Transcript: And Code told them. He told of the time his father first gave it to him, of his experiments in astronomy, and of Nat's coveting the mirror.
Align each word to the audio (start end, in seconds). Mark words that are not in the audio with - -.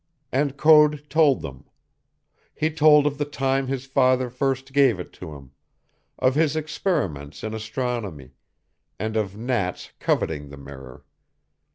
And 0.31 0.57
Code 0.57 1.07
told 1.11 1.43
them. 1.43 1.65
He 2.55 2.71
told 2.71 3.05
of 3.05 3.19
the 3.19 3.23
time 3.25 3.67
his 3.67 3.85
father 3.85 4.31
first 4.31 4.73
gave 4.73 4.99
it 4.99 5.13
to 5.13 5.35
him, 5.35 5.51
of 6.17 6.33
his 6.33 6.55
experiments 6.55 7.43
in 7.43 7.53
astronomy, 7.53 8.31
and 8.97 9.15
of 9.15 9.37
Nat's 9.37 9.91
coveting 9.99 10.49
the 10.49 10.57
mirror. 10.57 11.05